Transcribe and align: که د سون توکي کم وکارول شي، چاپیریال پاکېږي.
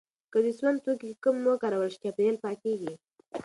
که 0.31 0.37
د 0.45 0.47
سون 0.57 0.75
توکي 0.83 1.11
کم 1.23 1.35
وکارول 1.49 1.89
شي، 1.93 1.97
چاپیریال 2.03 2.37
پاکېږي. 2.43 2.93